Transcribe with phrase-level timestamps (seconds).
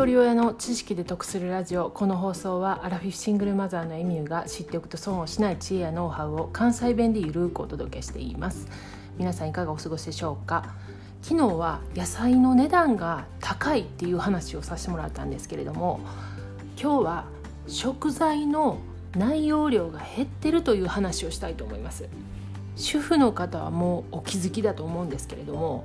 [0.00, 1.90] 一人親の知識で得するラジオ。
[1.90, 8.66] この放送はアラフィフシングルマザーのエミューが知っておくと損をしない知恵やノウハウを関西弁でゆるくお届けしています。
[9.18, 10.72] 皆さんいかがお過ごしでしょうか？
[11.20, 16.00] 昨日は野菜の値段が高いっていう話をさせてもらったんですけれども
[16.80, 17.24] 今日は
[17.66, 18.78] 食材の
[19.14, 22.08] 内容量が減ってるという話をしたいと思います。
[22.74, 25.84] 主婦の方はもうお気づきだと思うんですけれども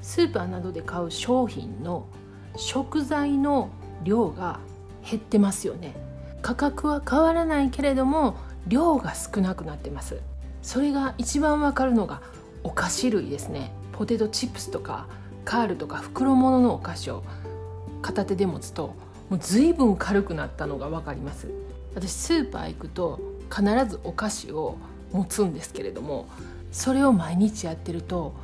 [0.00, 2.08] スーパーなどで買う商品の
[2.56, 3.70] 食材の
[4.04, 4.60] 量が
[5.08, 5.94] 減ってますよね。
[6.42, 10.20] 価格は変わらないけれども量が少なくなってます。
[10.62, 12.20] それが一番わかるのが
[12.62, 13.72] お菓子類ですね。
[13.92, 15.06] ポテトチップスとか
[15.44, 17.24] カールとか袋物のお菓子を
[18.00, 18.94] 片手で持つと
[19.30, 21.48] もう随分軽くなったのが分かります。
[21.94, 23.20] 私スーパー行くと
[23.54, 24.76] 必ずお菓子を
[25.12, 26.26] 持つんですけれども
[26.70, 28.34] それを毎日やってると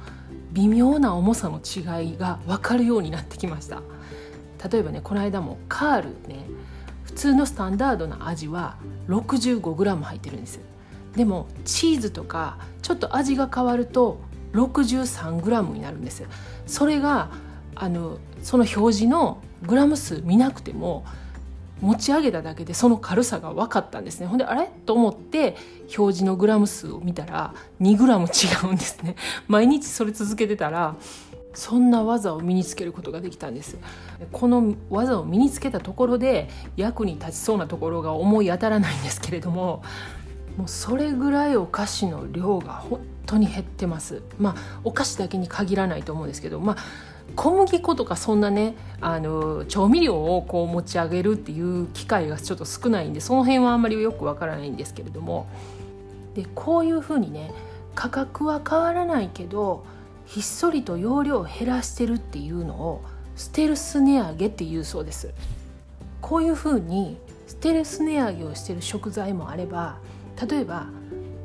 [0.58, 3.80] 微妙な重さの違いが分かるようになってきました。
[4.70, 6.46] 例えばねこの間もカールね
[7.04, 8.76] 普通のスタンダードな味は
[9.08, 10.60] 65g 入ってるんです
[11.14, 14.20] でもチーズとかちょっと味が変わると
[14.52, 16.24] 63g になるんです
[16.66, 17.30] それが
[17.74, 21.04] あのその表示のグラム数見なくても
[21.80, 24.26] 持ち上げただけでその軽さが分かったんですね。
[24.26, 24.70] ほんであれ？
[24.86, 25.56] と思って
[25.96, 29.16] 表示のグラム数を見たら2グラム違うんですね。
[29.48, 30.96] 毎日それ続けてたら
[31.54, 33.78] そんな技を身につけることができたんです。
[34.32, 39.82] この技を身につけたところで役に立ちそうなところが思い当たらないんですけれども
[40.56, 44.22] もうそれぐらいお菓子の量が本当に減ってます。
[44.38, 46.76] まあお菓子だけに限らないと思うんですけどまあ
[47.36, 55.46] 小麦粉とかそんなねあの調味料をこう持ち上げるっていう機会がちょっと少ないんでその辺はあんまりよくわからないんですけれども。
[56.34, 57.52] でこういうふうにね
[57.94, 59.84] 価格は変わらないけど
[60.24, 63.02] ひっそりと容量を減らしてるっていうのを
[63.34, 65.32] ステルス値上げっていうそうです。
[66.20, 69.98] こういうふうにステルス値上げをしてる食材もあれば
[70.48, 70.86] 例えば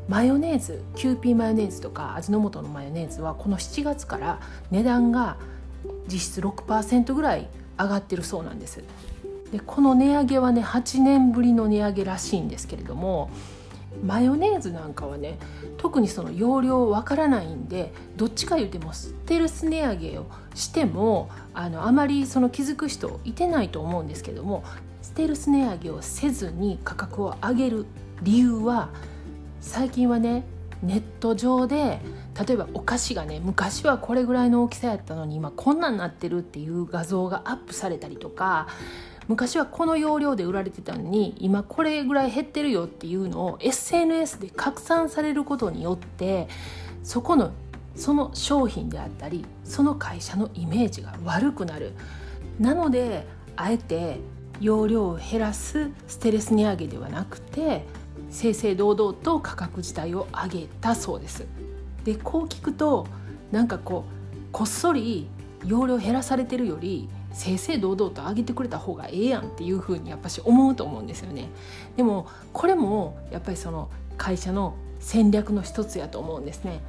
[0.08, 4.40] マヨネーズキューピーマヨネーズとか味の素のマヨネーズはこの7月から
[4.72, 5.38] 値段が
[6.08, 7.48] 実質6%ぐらい
[7.80, 8.84] 上がってるそうなんです。
[9.52, 13.30] でこの値上げはね8年ぶりの値上げらしいんですけれども
[14.04, 15.38] マヨネーズなんかはね
[15.78, 20.26] 特にその容量わからないんでどっちか言うてもステルス値上げを
[20.56, 24.64] してもあのあまりその気づく人いてないと思うんですけども
[25.04, 27.86] ステルス値上げをせずに価格を上げる
[28.24, 28.90] 理由は
[29.64, 30.44] 最近はね
[30.84, 32.00] ネット上で
[32.48, 38.68] 例えばお菓子がね昔はこれぐらいの大きさやったのに今こんなんなってるっていう画像がアップされたりとか
[39.30, 46.50] 昔はこの容量で売られてたのに今これぐらい減ってるよっていうのを SNS で拡散されることによって
[47.02, 47.54] そこの
[47.96, 51.94] その商品であったりその会社のイメージが悪くなる。
[52.60, 53.26] なので
[53.56, 54.20] あえて
[54.60, 57.86] 容量を減らすステレス値上げではなくて
[58.34, 61.46] 正々堂々と価格自体を上げたそうです。
[62.04, 63.06] でこう聞くと
[63.52, 65.28] なんかこうこっそり
[65.66, 71.48] 容量減らされてるより正々堂々と上げてくれた方がええやんっていうふうにやっぱし思うと思うんですよね。
[71.96, 76.82] でもこれもやっぱりその会社の戦略の一つやと思うんですね。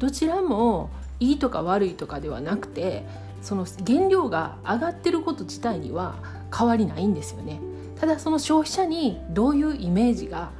[0.00, 3.04] どちらもいいとか悪いとかではなくて
[3.40, 6.16] その原料が上がってること自体には
[6.56, 7.60] 変わりないんですよね。
[8.00, 10.50] ただその消費者にどういうイメージが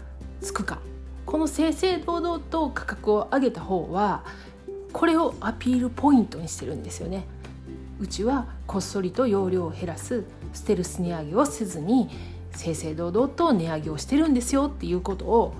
[0.40, 0.78] つくか。
[1.26, 4.24] この正々堂々と価格を上げた方は
[4.92, 7.26] これをアピールポイントにしてるんですよね。
[8.00, 12.08] うちはこっそりと容量を減らすステルス値上げをせずに
[12.52, 15.54] 正々堂々と値上げをしてるんですよっていうことを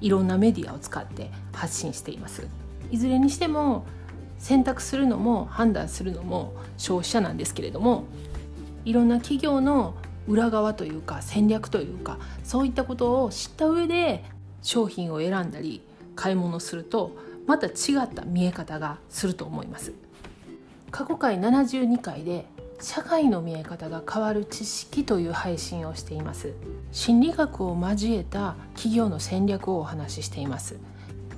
[0.00, 2.46] いろんなメディアを使って発信しています。
[2.90, 3.86] いずれにしても
[4.38, 8.04] 選択するのも判断するのも消費者なんですけれども
[8.84, 9.94] いろんな企業の
[10.26, 14.24] 裏側というか戦略というかそういったことを知った上で
[14.62, 15.82] 商品を選んだり
[16.14, 17.16] 買い物すると
[17.46, 17.70] また違
[18.02, 19.92] った見え方がすると思います。
[20.90, 22.46] 過去回72回で
[22.80, 26.52] 社会の見え方が変わる知識という配信をしています。
[26.92, 30.76] 心理学を交えた企業の戦略をお話ししています。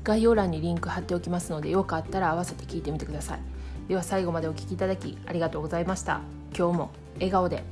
[0.02, 3.40] 概要欄にリンク貼っておきますのでよかったら合わせて聞いてみてください。
[3.88, 6.20] では最後までお聴きいただきありがとうございました。
[6.56, 7.62] 今日も笑顔で。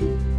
[0.00, 0.29] You